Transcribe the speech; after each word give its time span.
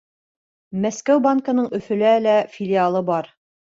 Мәскәү 0.85 1.21
банкының 1.27 1.69
Өфөлә 1.81 2.15
лә 2.25 2.35
филиалы 2.57 3.07
бар. 3.11 3.35